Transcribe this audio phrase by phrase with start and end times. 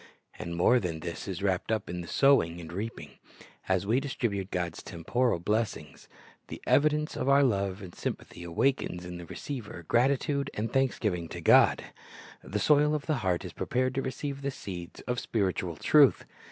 [0.01, 0.03] "^
[0.39, 3.19] And more than this is wrapped up in the sowing and the reaping.
[3.69, 6.07] As we distribute God's temporal blessings,
[6.47, 11.39] the evidence of our love and sympathy awakens in the receiver gratitude and thanksgiving to
[11.39, 11.83] God.
[12.43, 16.25] The soil of the heart is prepared to receive the seeds of spiritual truth.